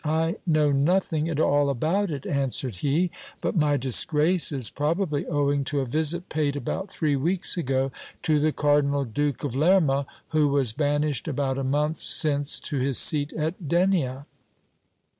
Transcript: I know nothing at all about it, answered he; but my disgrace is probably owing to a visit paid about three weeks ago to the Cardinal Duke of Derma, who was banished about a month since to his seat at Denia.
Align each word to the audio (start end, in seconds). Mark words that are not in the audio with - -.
I 0.03 0.37
know 0.47 0.71
nothing 0.71 1.29
at 1.29 1.39
all 1.39 1.69
about 1.69 2.09
it, 2.09 2.25
answered 2.25 2.77
he; 2.77 3.11
but 3.39 3.55
my 3.55 3.77
disgrace 3.77 4.51
is 4.51 4.71
probably 4.71 5.27
owing 5.27 5.63
to 5.65 5.79
a 5.79 5.85
visit 5.85 6.27
paid 6.27 6.55
about 6.55 6.89
three 6.89 7.15
weeks 7.15 7.55
ago 7.55 7.91
to 8.23 8.39
the 8.39 8.51
Cardinal 8.51 9.05
Duke 9.05 9.43
of 9.43 9.51
Derma, 9.53 10.07
who 10.29 10.49
was 10.49 10.73
banished 10.73 11.27
about 11.27 11.59
a 11.59 11.63
month 11.63 11.97
since 11.97 12.59
to 12.61 12.79
his 12.79 12.97
seat 12.97 13.31
at 13.33 13.67
Denia. 13.67 14.25